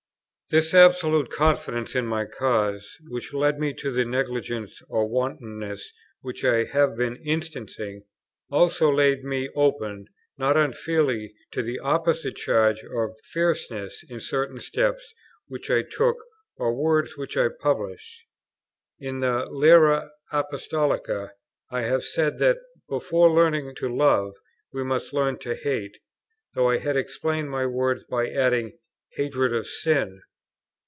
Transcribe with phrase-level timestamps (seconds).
[0.49, 6.43] This absolute confidence in my cause, which led me to the negligence or wantonness which
[6.43, 8.03] I have been instancing,
[8.51, 15.13] also laid me open, not unfairly, to the opposite charge of fierceness in certain steps
[15.47, 16.17] which I took,
[16.57, 18.23] or words which I published.
[18.99, 21.31] In the Lyra Apostolica,
[21.71, 22.57] I have said that
[22.89, 24.33] before learning to love,
[24.73, 25.97] we must "learn to hate;"
[26.55, 28.77] though I had explained my words by adding
[29.13, 30.21] "hatred of sin."